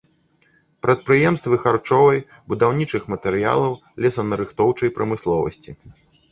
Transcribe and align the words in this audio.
Прадпрыемствы 0.85 1.55
харчовай, 1.65 2.19
будаўнічых 2.53 3.07
матэрыялаў, 3.15 3.79
лесанарыхтоўчай 4.07 4.89
прамысловасці. 5.01 5.71